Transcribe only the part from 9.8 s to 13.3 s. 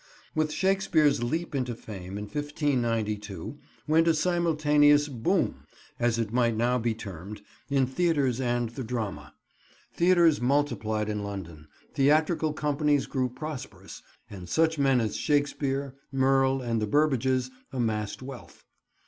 Theatres multiplied in London, theatrical companies grew